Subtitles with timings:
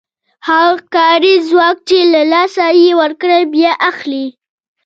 [0.47, 4.25] هغه کاري ځواک چې له لاسه یې ورکړی بیا اخلي